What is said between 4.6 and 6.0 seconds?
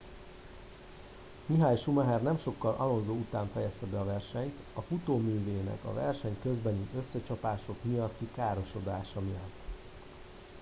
a futóművének a